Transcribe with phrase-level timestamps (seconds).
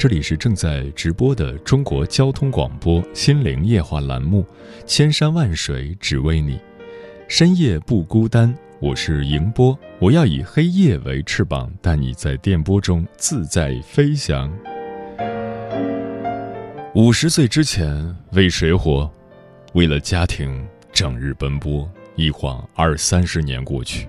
[0.00, 4.42] 这里是正在直播的中国交通广播心灵夜话栏目，
[4.86, 6.54] 《千山万水只为你》，
[7.28, 8.56] 深夜不孤单。
[8.80, 14.50] 我是迎波，我要以黑夜为翅膀，带你在电波中自在飞翔。
[16.94, 19.12] 五十岁之前为谁活？
[19.74, 24.06] 为了家庭整日奔波，一晃二三十年过去；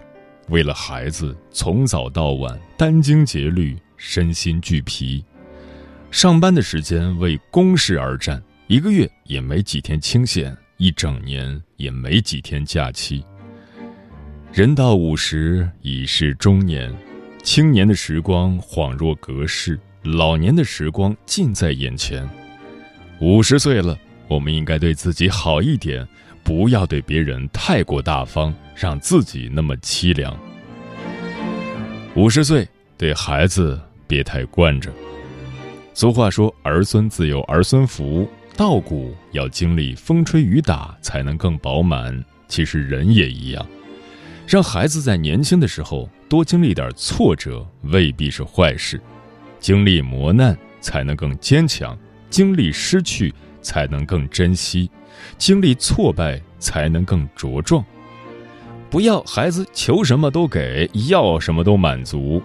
[0.47, 5.22] 为了孩子从早到晚殚精竭虑，身心俱疲。
[6.12, 13.23] 上班的时间为公事而战，一个月也没几天清闲，一整年也没几天假期。
[14.52, 16.94] 人到五十已是中年，
[17.44, 22.30] 青年的时光恍若隔世，老年的时光近在眼前。
[23.22, 26.06] 五十岁了，我们应该对自己好一点，
[26.44, 30.38] 不要对别人太过大方，让自己那么凄凉。
[32.16, 34.92] 五十岁，对孩子别太惯着。
[35.94, 42.23] 俗话说：“儿孙自有儿孙福。”稻谷要经历风吹雨打才能更饱满。
[42.47, 43.66] 其实人也一样，
[44.45, 49.00] 让孩子在年轻的时候多经历点挫折，未必是坏事。
[49.59, 51.97] 经历磨难才能更坚强，
[52.29, 54.91] 经历失去才能更珍惜，
[55.38, 57.84] 经历挫败才能更茁壮。
[58.90, 62.41] 不要孩子求什么都给，要什么都满足。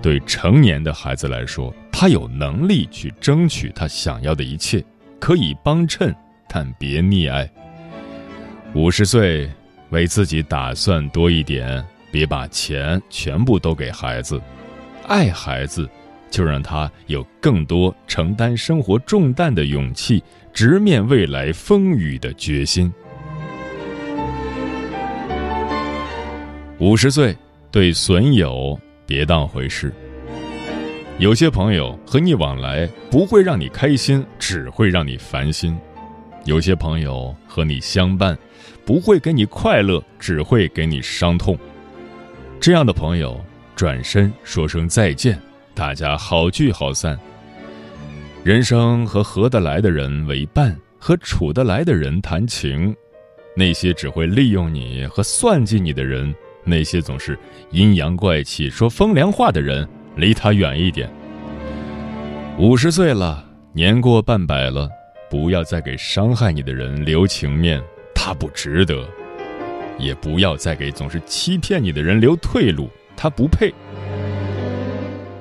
[0.00, 4.84] 对成年的孩子来说，他有能力去争取他想要的一切，
[5.18, 6.14] 可以帮衬，
[6.48, 7.50] 但别溺爱。
[8.74, 9.50] 五十岁，
[9.90, 14.40] 为自己打算多一点，别把钱全部都给孩子。
[15.06, 15.88] 爱孩子，
[16.30, 20.22] 就让他有更多承担生活重担的勇气，
[20.52, 22.92] 直面未来风雨的决心。
[26.78, 27.36] 五十岁，
[27.72, 28.78] 对损友。
[29.08, 29.90] 别当回事。
[31.18, 35.74] 有些朋友和你往来不会让你开心，只会让你烦心；
[36.44, 38.36] 有些朋友和你相伴，
[38.84, 41.58] 不会给你快乐，只会给你伤痛。
[42.60, 43.42] 这样的朋友，
[43.74, 45.40] 转身说声再见，
[45.74, 47.18] 大家好聚好散。
[48.44, 52.94] 人生和合得来的人为伴，和处得来的人谈情。
[53.56, 56.32] 那些只会利用你和算计你的人。
[56.68, 57.38] 那些总是
[57.70, 61.10] 阴阳怪气、说风凉话的人，离他远一点。
[62.58, 64.88] 五十岁了，年过半百了，
[65.30, 67.82] 不要再给伤害你的人留情面，
[68.14, 69.06] 他不值得；
[69.98, 73.72] 也不要再给总是欺骗你的人留退路，他不配。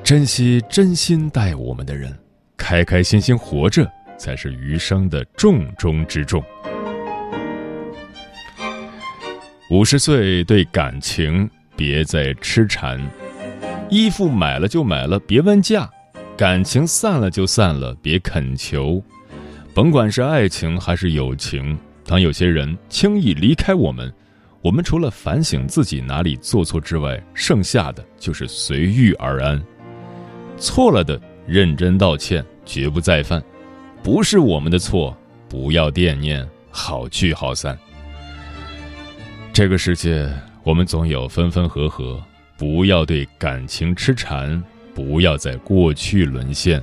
[0.03, 2.17] 珍惜真心待我们的人，
[2.55, 3.85] 开开心心活着，
[4.17, 6.41] 才是余生的重中之重。
[9.69, 12.97] 五十岁对感情别再痴缠，
[13.89, 15.89] 衣服买了就买了，别问价；
[16.37, 19.03] 感情散了就散了，别恳求。
[19.73, 24.11] 甭管是爱情还是友情，当有些人轻易离开我们，
[24.61, 29.61] 我们除了反省自己哪里做错之外，剩下的就是随遇而安。
[30.57, 33.41] 错了的认真道歉，绝不再犯；
[34.01, 35.15] 不是我们的错，
[35.49, 37.77] 不要惦念，好聚好散。
[39.57, 40.31] 这个世界，
[40.61, 42.23] 我们总有分分合合，
[42.59, 44.63] 不要对感情痴缠，
[44.93, 46.79] 不要在过去沦陷。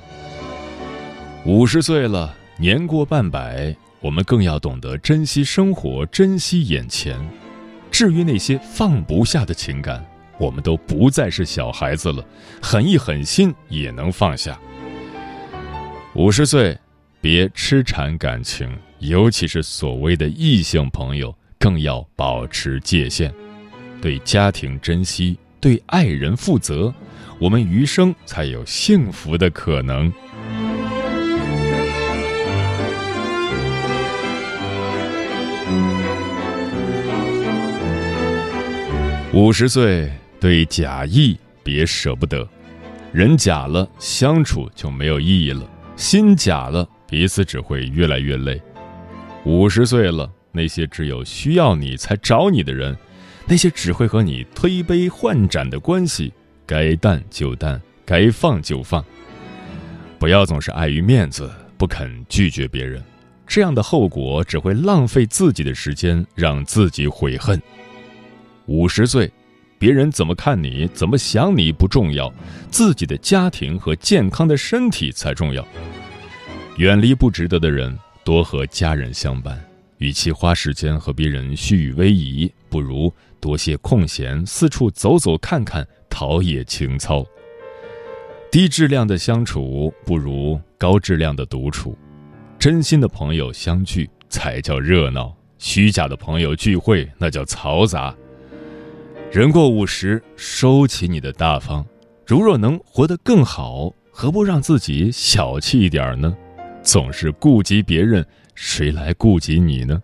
[1.47, 7.17] 五十岁了，年过半百，我们更要懂得珍惜生活，珍惜眼前。
[7.93, 10.05] 至于那些放不下的情感，
[10.37, 12.27] 我们都不再是小孩子了，
[12.61, 14.59] 狠一狠心也能放下。
[16.17, 16.77] 五十岁，
[17.21, 18.69] 别痴缠感情，
[18.99, 21.33] 尤其是所谓的异性朋友。
[21.65, 23.33] 更要保持界限。
[23.99, 26.93] 对家庭珍惜对爱人负责
[27.39, 30.13] 我们余生才有幸福的可能。
[39.33, 42.47] 五十岁对假意别舍不得
[43.11, 48.61] 人假了相处就没有意义了心假了彼此只会越来越累。
[49.47, 52.97] 五十岁了那些只有需要你才找你的人，
[53.47, 56.33] 那些只会和你推杯换盏的关系，
[56.65, 59.05] 该淡就淡，该放就放。
[60.19, 63.03] 不要总是碍于面子不肯拒绝别人，
[63.47, 67.61] 这样的后果只会浪费自己的时间，让自己悔恨。
[68.67, 69.31] 五十岁，
[69.77, 72.33] 别人怎么看你、怎么想你不重要，
[72.71, 75.67] 自己的家庭和健康的身体才重要。
[76.79, 79.63] 远离不值得的人，多和家人相伴。
[79.99, 87.25] 与其花时间和别人虚与委蛇，不如多些空闲四处走走看看，陶冶情操。
[88.51, 91.97] 低质量的相处不如高质量的独处。
[92.59, 98.15] 真心的朋友相聚才叫热闹，虚假的朋友聚会那叫嘈杂。
[99.33, 101.85] 人过五十，收起你的大方。
[102.27, 106.35] 如若能活得更好，何不让自己小气一点呢？
[106.83, 108.25] 总是顾及别人，
[108.55, 110.03] 谁来顾及你呢？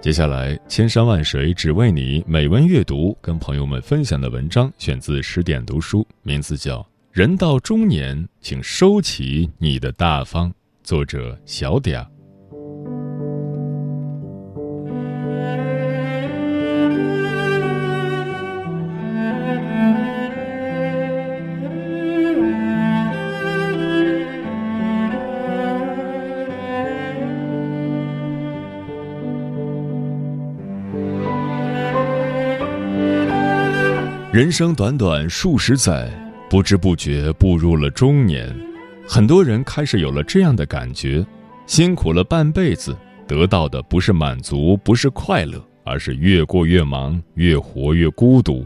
[0.00, 6.78] 接下来，千山万水只为你，美文阅读，跟朋友们分享的文章选自十点读书，名字叫
[7.12, 10.48] 《人到中年，请收起你的大方》，
[10.82, 12.06] 作者小嗲。
[34.38, 36.08] 人生短短数十载，
[36.48, 38.56] 不知不觉步入了中年。
[39.04, 41.26] 很多人开始有了这样的感觉：
[41.66, 42.96] 辛苦了半辈子，
[43.26, 48.64] 得到的不是满足，不是快乐，而是越过越忙，越活越孤独。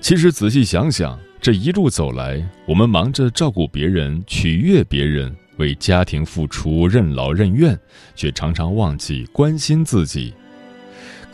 [0.00, 7.76] 其实仔细想想，这一路走来，我们忙着照顾别人、取悦别人，为家庭付出、任劳任怨，
[8.14, 10.32] 却常常忘记关心自己。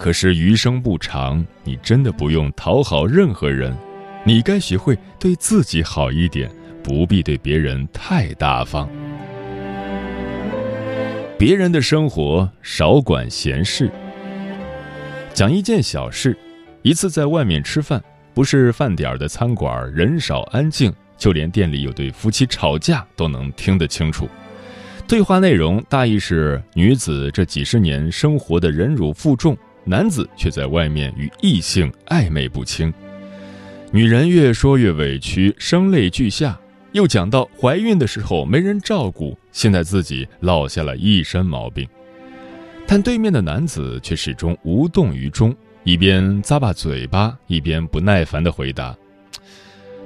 [0.04, 3.74] 可是余生不长，你真的不用讨好任何人，
[4.22, 6.50] 你该学会对自己好一点，
[6.82, 8.86] 不必对别人太大方。
[11.38, 13.90] 别人的生活少管闲事。
[15.32, 16.36] 讲一件小事：
[16.82, 17.98] 一次在外面吃饭，
[18.34, 24.28] 不是饭点的餐馆，人少安静，就连店里有对夫妻吵架都能听得清楚。
[25.08, 29.56] 对话内容大意是：女子这几十年生活的忍辱负重。
[29.84, 32.92] 男子却在外面与异性暧昧不清，
[33.92, 36.58] 女人越说越委屈，声泪俱下。
[36.92, 41.86] 又讲到怀孕的时候没人照顾，现在自己落下了一身毛病。
[42.86, 48.96] 但对面的男子却始终无动于衷，一边咂巴嘴巴，一边不耐烦地回答：“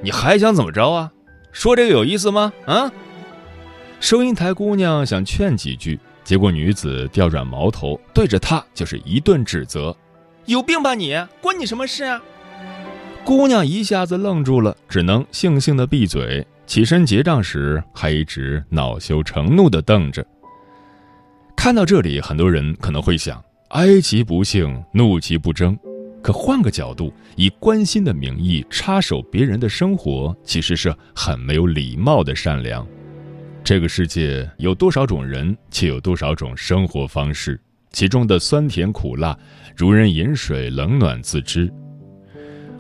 [0.01, 1.13] 你还想怎么着啊？
[1.53, 2.53] 说这个有意思吗？
[2.65, 2.91] 啊？”
[4.01, 5.99] 收银台姑娘想劝几句。
[6.29, 9.97] 结果女子调转矛头，对着他就是一顿指责
[10.45, 11.17] ：“有病吧你？
[11.41, 12.21] 关你什么事啊？”
[13.25, 16.47] 姑娘一下子愣住了，只能悻悻的闭嘴。
[16.67, 20.23] 起身结账时，还一直恼羞成怒的瞪着。
[21.57, 25.79] 看到这里，很多人可能会想：哀其不幸，怒其不争。
[26.23, 32.87] 可换个角度，以关心的名义插手别人的生活，其实是很没有礼貌的善良。
[33.69, 37.61] 这个世界有多少种人，且有多少种生活方式，
[37.93, 39.39] 其中的酸甜苦辣，
[39.77, 41.71] 如人饮水，冷暖自知。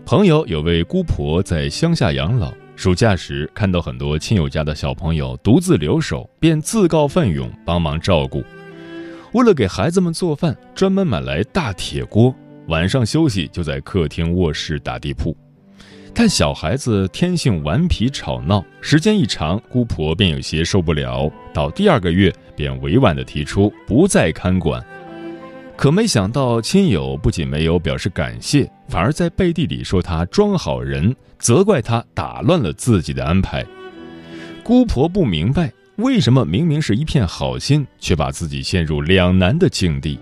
[0.06, 8.42] 朋友有位姑婆在乡下养老，暑假时看到很多亲友家的小朋友独自留守，便自告奋勇帮忙照顾。
[9.34, 12.34] 为了给孩子们做饭，专门买来大铁锅，
[12.68, 15.36] 晚上休息就在客厅、卧室打地铺。
[16.14, 21.30] 但小孩子天性顽皮吵闹，时间一长，姑婆便有些受不了。
[21.54, 24.84] 到第二个月，便委婉地提出不再看管。
[25.76, 33.64] 可没想到，亲友不仅没有表示感谢，反而在背地里说他装好人，责怪他打乱了自己的安排。
[34.64, 40.18] 姑婆不明白，为什么明明是一片好心，却把自己陷入两难的境地。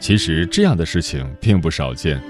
[0.00, 2.20] 其实这样的事情并不少见。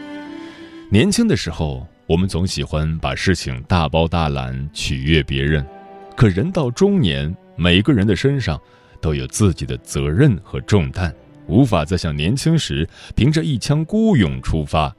[0.91, 1.87] 年轻的时候。
[2.13, 5.67] 我们总喜欢把事情大包大揽，取悦别人，
[6.15, 8.61] 可人到中年，每个人的身上
[9.01, 11.11] 都有自己的责任和重担，
[11.47, 14.95] 无法再像年轻时凭着一腔孤勇出发。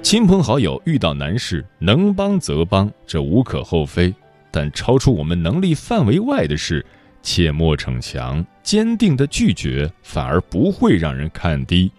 [0.00, 4.14] 亲朋好友遇到难事，能帮则帮，这无可厚非。
[4.50, 6.82] 但超出我们能力范围外的事，
[7.22, 11.92] 切莫逞强，坚定的拒绝，反而不会让人看低。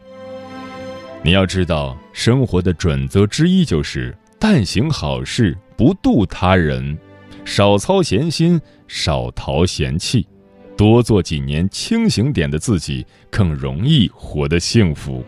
[1.22, 4.14] 你要知道，生活的准则之一就是：
[4.46, 6.98] 但行好事，不妒他人；
[7.46, 8.60] 少操闲心，
[8.90, 10.28] 少淘闲气；
[10.76, 15.24] 多做几年清醒点的自己，更容易活得幸福。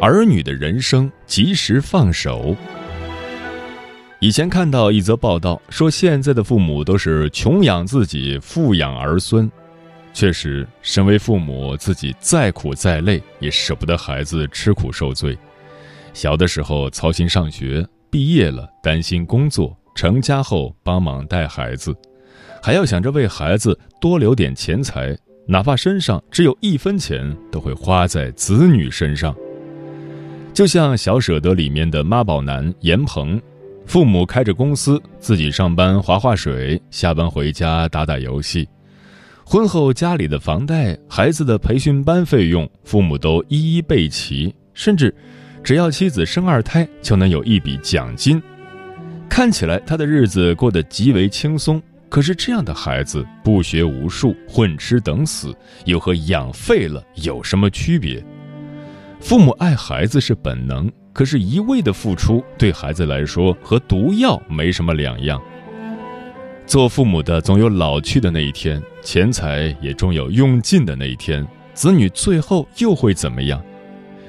[0.00, 2.56] 儿女的人生，及时放手。
[4.22, 9.50] 以前看到一则报道，说现在的父母都是穷养自己，富养儿孙。
[10.14, 15.36] 确实，身为父母，自己再苦再累，也舍不得孩子吃苦受罪。
[16.14, 21.92] 小的时候操心上学，毕业了担心工作，成家后帮忙带孩子，
[22.62, 29.34] 还要想着为孩子多留点钱财，哪怕身上只有一分钱，都会花在子女身上。
[30.54, 33.42] 就像《小舍得》里面的妈宝男严鹏。
[33.84, 38.66] 父母开着公司，自己上班划划水，下班回家打打游戏。
[39.44, 45.14] 婚后家里的房贷、孩子的培训班费用，父母都一一备齐，甚至
[45.62, 48.40] 只要妻子生二胎，就能有一笔奖金。
[49.28, 58.24] 看起来他的日子过得极为轻松，可是这样的孩子不学无术，混吃等死，又和养废了有什么区别？
[59.20, 60.90] 父母爱孩子是本能。
[61.12, 65.40] 可是，一味的付出对孩子来说和毒药没什么两样。
[66.66, 71.46] 做父母的总有老去的那一天，钱财也终有用尽的那一天。
[71.74, 73.62] 子女最后又会怎么样？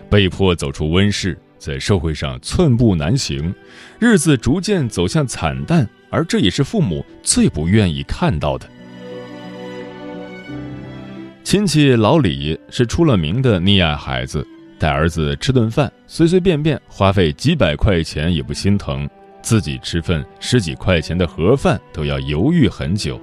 [0.09, 3.53] 被迫走出温室，在社会上寸步难行，
[3.97, 8.67] 日子逐渐走向惨淡，而这也是父母最不愿意看到的。
[11.43, 14.45] 亲戚老李是出了名的溺爱孩子。
[14.83, 19.07] 带儿子吃顿饭，随随便便花费几百块钱也不心疼；
[19.41, 23.17] 自己吃份十几块钱的盒饭都要犹豫很久。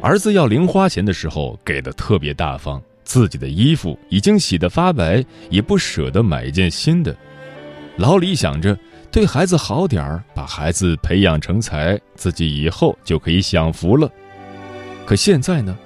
[0.00, 7.12] 儿子要零花钱的时候给的特别大方，自己的衣服已经洗得发白，也不舍得买一件新的。
[7.96, 8.78] 老李想着
[9.10, 14.08] 对孩子好点儿，把孩子培养成才，自己以后就可以享福了。
[15.04, 15.76] 可现在呢？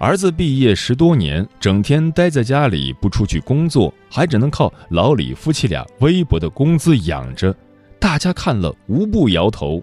[0.00, 7.54] 儿子毕业十多年，整天待在家里不出去工作，还只能靠老李夫妻俩微薄的工资养着，
[7.98, 9.82] 大家看了无不摇头。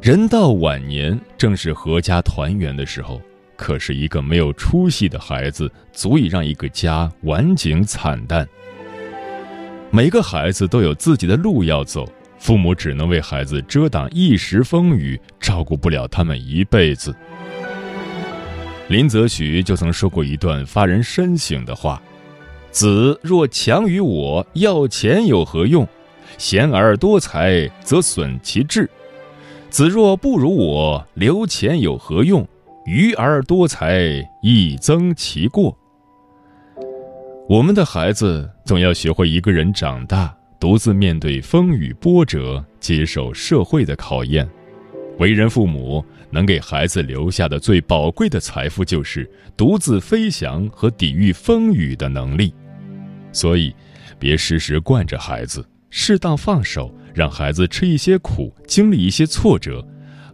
[0.00, 3.20] 人到晚年，正是阖家团圆的时候，
[3.54, 8.48] 可是一个没有出息的孩子，足以让一个家晚景惨淡。
[9.90, 17.14] 每个孩子都有自己的路要走，父母只能为孩子遮挡一时风雨，照顾不了他们一辈子。
[18.88, 22.00] 林则徐就曾说过一段发人深省的话
[22.70, 25.86] ：“子若强于我，要钱有何用？
[26.38, 28.86] 贤而多财，则损其志；
[29.70, 32.46] 子若不如我，留钱有何用？
[32.84, 35.76] 愚而多财，亦增其过。”
[37.50, 44.48] 我们的孩子总要学会一个人长大，独自面对风雨波折，接受社会的考验。
[45.18, 46.04] 为人父母。
[46.36, 49.26] 能给孩子留下的最宝贵的财富，就是
[49.56, 52.52] 独自飞翔和抵御风雨的能力。
[53.32, 53.74] 所以，
[54.18, 59.82] 别时时惯着孩子，适当放手，让孩子吃一些苦，经历一些挫折，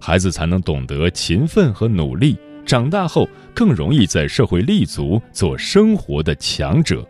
[0.00, 2.37] 孩子才能懂得勤奋和努力。
[2.66, 7.09] 长大后，更容易在社会立足，做生活的强者。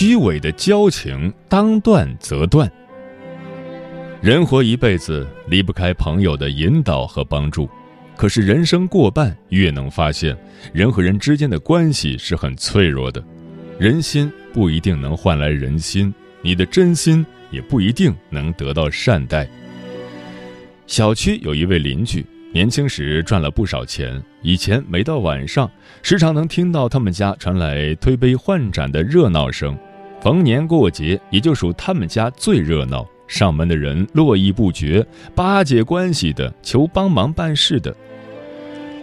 [0.00, 2.70] 虚伪的交情，当断则断。
[4.20, 7.68] 人活一辈子，离不开朋友的引导和帮助。
[8.16, 10.38] 可是人生过半，越能发现，
[10.72, 13.20] 人和人之间的关系是很脆弱的。
[13.76, 19.48] 人心不一定能换来人心，你的真心也不一定能得到善待。
[20.86, 24.22] 小区有一位邻居，年轻时赚了不少钱。
[24.42, 25.68] 以前每到晚上，
[26.04, 29.76] 时常能听到他们家传来推杯换盏的热闹声。
[30.20, 37.94] 逢年过节，也就属他们家最热闹，上门的人络绎不绝，巴结关系的，求帮忙办事的。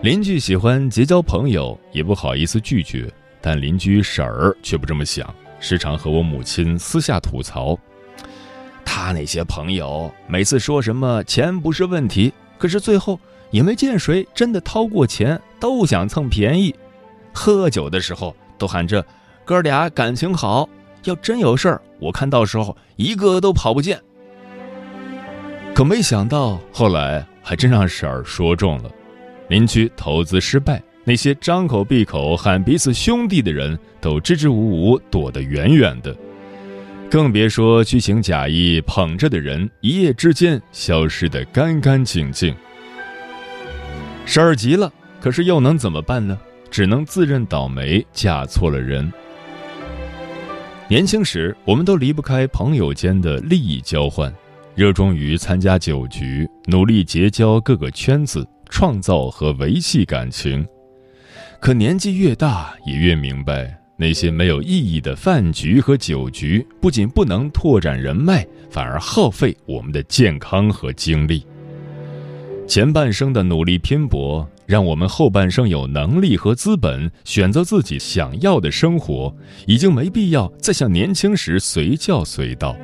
[0.01, 3.09] 邻居喜欢结交朋友，也不好意思拒绝，
[3.41, 7.79] 但邻居婶儿却不这么想，时常和我母亲私下吐槽：
[8.83, 13.17] 他那些朋友每次说什么钱不是问题，可是最后
[13.51, 16.75] 也没见谁真的掏过钱，都想蹭便宜。
[17.33, 19.03] 喝酒的时候都喊着
[19.45, 20.69] 哥俩感情好。
[21.05, 23.99] 要真有事儿，我看到时候一个都跑不见。
[25.73, 28.91] 可没想到，后来还真让婶儿说中了。
[29.47, 36.15] 邻居投资失败，那些张口闭口喊彼此兄弟的人都支支吾吾躲得远远的，
[37.11, 42.55] 更别说虚情假意捧着的人一夜之间消失得干干净净。
[44.25, 46.37] 婶儿急了，可是又能怎么办呢？
[46.71, 49.11] 只能自认倒霉，嫁错了人。
[50.87, 54.33] 年轻时，我们都离不开朋友间的利益交换，
[54.75, 58.47] 热衷于参加酒局，努力结交各个圈子。
[58.67, 60.65] 创造和维系感情，
[61.61, 71.45] 可年纪越大，也越明白，那些没有意义的饭局和酒局，不仅不能拓展人脉，反而耗费我们的健康和精力。
[72.67, 79.35] 前半生的努力拼搏，让我们后半生有能力和资本选择自己想要的生活，
[79.67, 82.75] 已经没必要再像年轻时随叫随到。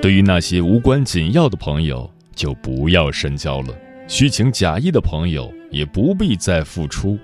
[0.00, 3.68] 对于那些无关紧要的朋友，就不要深交了。
[4.06, 7.18] 虚情假意的朋友也不必再付出，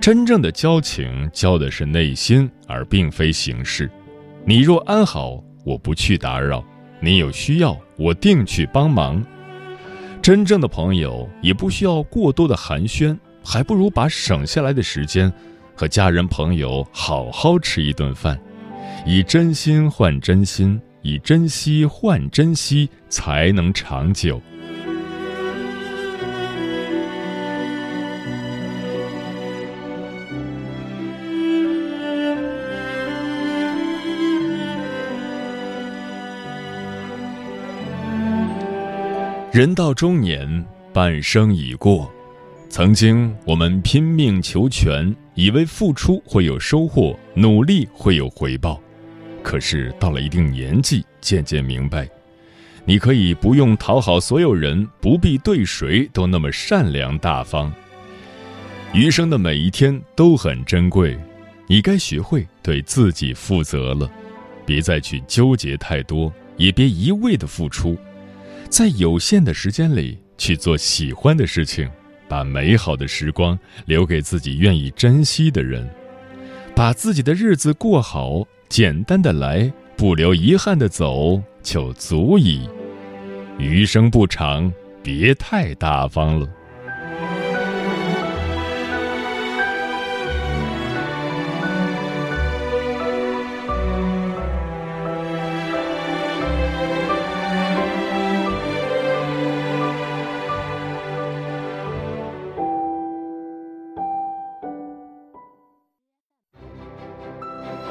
[0.00, 3.90] 真正的交情交的是内心，而并非形式。
[4.46, 6.64] 你若安好，我不去打扰；
[7.00, 9.22] 你有需要，我定去帮忙。
[10.22, 15.32] 真正的朋友也不需要过多的寒暄，还不如把省下来的时间，
[15.74, 18.40] 和家人朋友好好吃一顿饭，
[19.04, 24.40] 以真心换真心，以珍惜换珍惜，才能长久。
[39.52, 42.10] 人到中年，半生已过。
[42.70, 48.80] 曾经我们拼命求全，以为付出会有收获，努力会有回报。
[49.42, 52.08] 可是到了一定年纪，渐渐明白，
[52.86, 57.70] 你可以不用讨好所有人，不必对谁都那么善良大方。
[58.94, 61.14] 余生的每一天都很珍贵，
[61.66, 64.10] 你该学会对自己负责了。
[64.64, 67.98] 别再去纠结太多，也别一味的付出。
[68.72, 71.86] 在有限的时间里去做喜欢的事情，
[72.26, 75.86] 把美好的时光留给自己愿意珍惜的人，
[76.74, 82.66] 把自己的日子过好，简单的来，不留遗憾的走，就足矣。
[83.58, 86.48] 余生不长，别太大方了。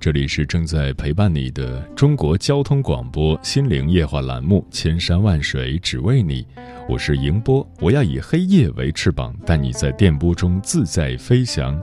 [0.00, 6.42] 这里是正在陪伴你的中国交通广播心灵夜话栏目《千山万水只为你》，
[6.88, 11.78] 我是迎波，我要以黑夜为翅膀，带你在电波中自在飞翔。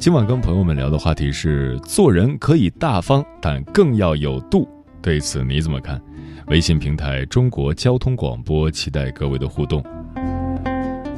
[0.00, 4.68] 今晚跟朋友们聊的话题是：做人可以大方，但更要有度。
[5.00, 6.02] 对此你怎么看？
[6.48, 9.80] 微信平台中国交通广播，期待各位的互动。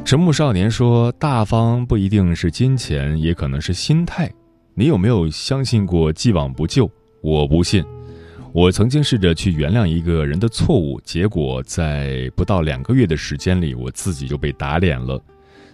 [0.04, 4.30] 沉木少年说：“大方不一定是金钱，也可能是心态。”
[4.80, 6.90] 你有没有相信过既往不咎？
[7.20, 7.84] 我不信。
[8.50, 15.22] 我曾经试着去原谅一个人的错误，结果在不到两个月的时间里，我自己就被打脸了。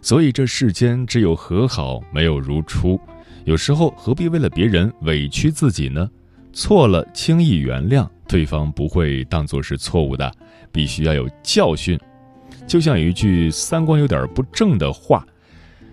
[0.03, 2.99] 所以这世间只有和好，没有如初。
[3.45, 6.11] 有时候何必为了别人委屈自己呢？
[6.53, 10.29] 错了轻易原谅对方，不会当作是错误的，
[10.73, 11.97] 必须要有教训。
[12.67, 15.25] 就像有一句三观有点不正的话。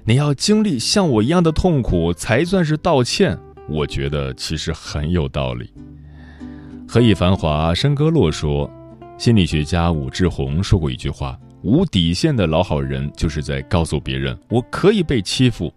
[0.06, 3.40] 你要经历像我一样的痛苦，才算是道歉。
[3.70, 5.72] 我觉得其实很有道理。
[6.86, 8.70] 何以繁华笙歌落说，
[9.18, 15.74] 心理学家武志红说过一句话：“无底线的老好人，就是在告诉别人，我可以被欺负。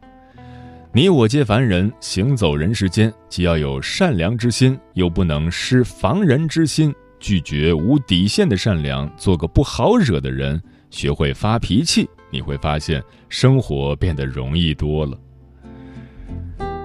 [0.93, 6.93] 你我皆凡人，行走人世间，既要有善良之心，又不能失防人之心。
[7.21, 10.61] 拒绝无底线的善良，做个不好惹的人，
[10.91, 15.19] 学会发脾气。”你会发现生活变得容易多了。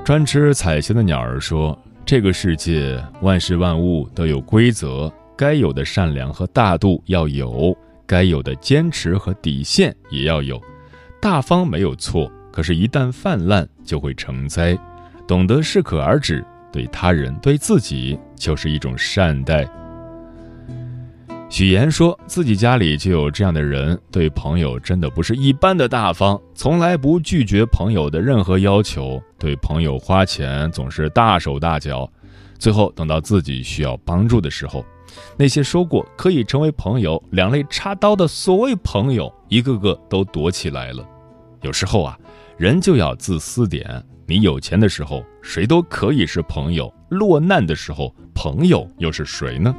[0.05, 10.59] 专吃彩霞的鸟儿说：“这个世界万事万物都有规则，该有的善良和大度要有，该有的坚持和底线也要有。
[11.21, 14.77] 大方没有错，可是，一旦泛滥就会成灾。
[15.27, 19.67] 懂得适可而止，对他人、对自己就是一种善待。
[21.51, 32.09] 许岩说自己家里就有这样的人，对朋友真的不是一般的大方，从来不拒绝朋友的任何要求，对朋友花钱总是大手大脚，
[32.57, 34.85] 最后等到自己需要帮助的时候，
[35.37, 41.05] 那些说过可以成为朋友、两肋插刀的所谓朋友，一个个都躲起来了。
[41.63, 42.17] 有时候啊，
[42.55, 49.75] 人就要自私点，你有钱的时候，谁都可以是朋友；落难的时候，朋友又是谁呢？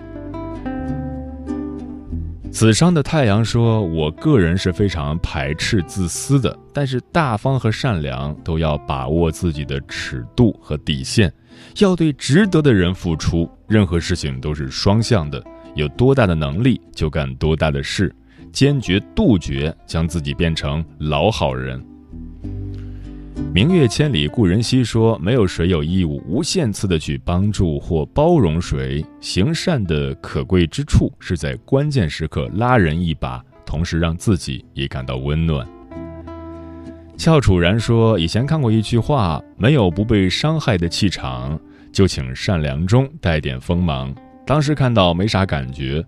[2.52, 11.32] 紫商的太阳说：“我个人是非常排斥自私的，但是大方和善良都要把握自己的尺度和底线，
[11.78, 13.50] 要对值得的人付出。
[13.66, 15.42] 任何事情都是双向的，
[15.74, 18.14] 有多大的能力就干多大的事，
[18.52, 21.82] 坚决杜绝将自己变成老好人。”
[23.50, 29.04] 明月千里故人西说：“没有谁有义务无限次的去帮助或包容谁。
[29.20, 35.66] 行善的可贵之处是在关键时刻拉人一把，同时让自己也感到温暖。”
[37.18, 41.58] 俏楚然说：“以前看过一句话，没有不被伤害的气场，
[41.92, 44.14] 就请善良中带点锋芒。
[44.46, 46.04] 当时看到没啥感觉，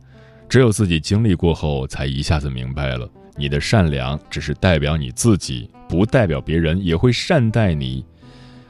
[0.48, 8.04] 只有自己经历过后，才一下子明白了。”你的善良只是代表你自己，不代表别人也会善待你。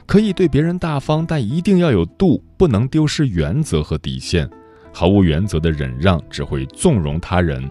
[0.05, 4.49] 可以对别人大方，但一定要有度，不能丢失原则和底线。
[4.93, 7.69] 毫无原则的忍让只会纵容他人。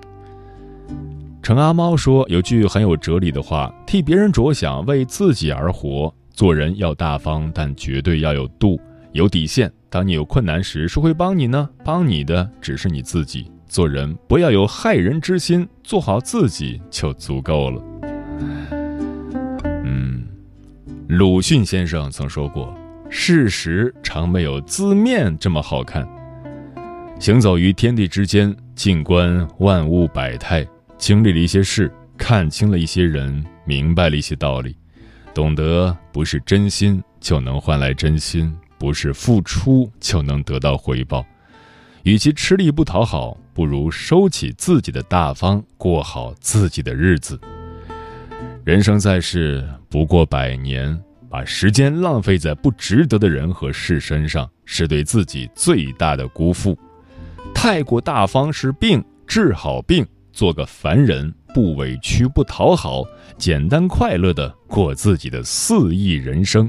[1.43, 6.15] 陈阿猫说有句很有哲理的话：替别人着想，为自己而活。
[6.33, 8.81] 做人要大方，但绝对要有度，
[9.13, 9.73] 有底线。
[9.89, 11.69] 当你有困难时，谁会帮你呢？
[11.85, 13.51] 帮你的只是你自己。
[13.75, 17.83] 做人不要有害人之心，做好自己就足够了。
[19.83, 20.25] 嗯，
[21.09, 22.73] 鲁迅先生曾说过
[23.11, 26.09] ：“事实常没有字面这么好看。”
[27.19, 30.65] 行走于天地之间，静观万物百态，
[30.97, 34.77] 经历了一些事，看清了一些人，明白了一些道理，
[35.35, 41.27] 懂得不是真心就能换来真心，不是付出就能得到回报。
[42.05, 47.41] 与其吃力不讨好，不如收起自己的大方，过好自己的日子。
[48.65, 56.77] 人生在世不过百年，把时间浪费在不值得的人和事身上，是对自己最大的辜负。
[57.55, 63.05] 太过大方是病，治好病，做个凡人，不委屈不讨好，
[63.39, 66.69] 简单快乐的过自己的肆意人生。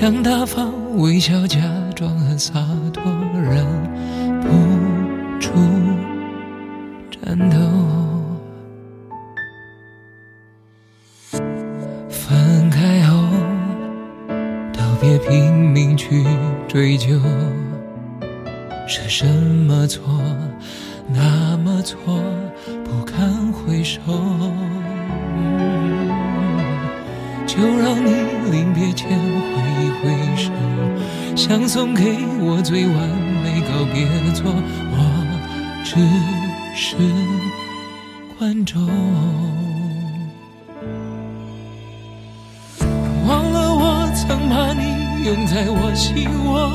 [0.00, 1.58] 想大方微笑，假
[1.96, 2.52] 装很洒
[2.92, 3.02] 脱，
[3.34, 3.66] 忍
[4.40, 4.48] 不
[5.40, 5.50] 住
[7.10, 7.56] 颤抖。
[12.08, 13.26] 分开后，
[14.72, 16.24] 都别拼命去
[16.68, 17.20] 追究。
[18.86, 20.04] 是什么错，
[21.12, 21.98] 那么错，
[22.84, 24.00] 不堪回首。
[27.58, 28.12] 就让你
[28.52, 30.52] 临别前挥一挥手，
[31.34, 32.04] 想送给
[32.38, 32.96] 我最完
[33.42, 34.44] 美告别作，
[34.92, 34.96] 我
[35.82, 35.96] 只
[36.72, 36.96] 是
[38.38, 38.80] 观众。
[43.26, 46.70] 忘了我曾把你拥在我心窝，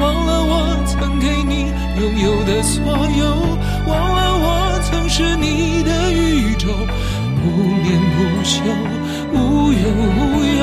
[0.00, 1.72] 忘了我曾给你。
[1.96, 3.24] 拥有的所有，
[3.86, 6.66] 忘了我曾是你的宇宙，
[7.40, 8.64] 不眠不休，
[9.34, 9.84] 无忧
[10.16, 10.44] 无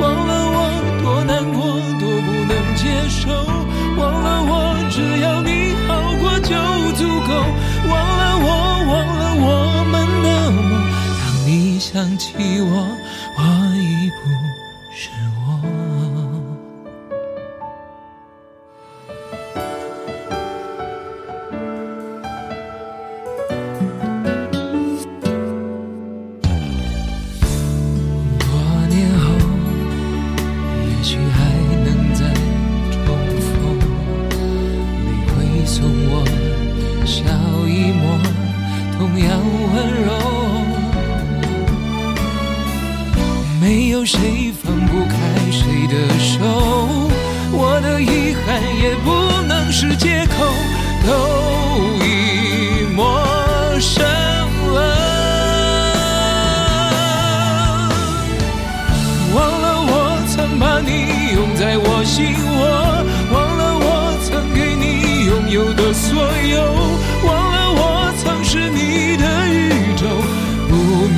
[0.00, 0.56] 忘了我
[1.02, 1.58] 多难过，
[1.98, 3.28] 多不能接受，
[3.98, 4.52] 忘了我
[4.90, 5.50] 只要你
[5.86, 5.88] 好
[6.20, 6.54] 过就
[6.96, 7.30] 足够。
[7.90, 8.46] 忘了我，
[8.90, 9.46] 忘了我
[9.90, 10.62] 们的梦，
[11.20, 12.26] 当你想起
[12.60, 12.72] 我，
[13.36, 13.40] 我
[13.76, 14.22] 已不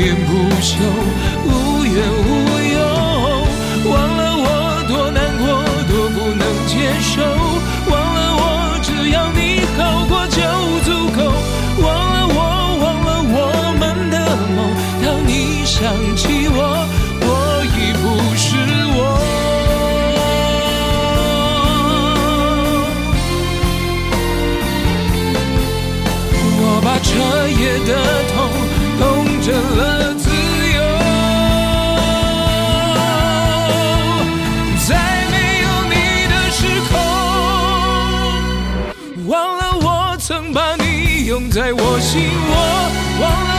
[0.00, 0.29] 不
[43.20, 43.49] 窝，